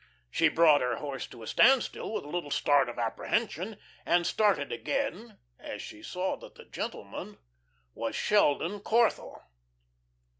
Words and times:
She 0.31 0.49
brought 0.49 0.81
her 0.81 0.95
horse 0.95 1.27
to 1.27 1.43
a 1.43 1.47
standstill 1.47 2.11
with 2.11 2.23
a 2.23 2.27
little 2.27 2.49
start 2.49 2.89
of 2.89 2.97
apprehension, 2.97 3.77
and 4.03 4.25
started 4.25 4.71
again 4.71 5.37
as 5.59 5.79
she 5.79 6.01
saw 6.01 6.35
that 6.37 6.55
the 6.55 6.65
gentleman 6.65 7.37
was 7.93 8.15
Sheldon 8.15 8.79
Corthell. 8.79 9.43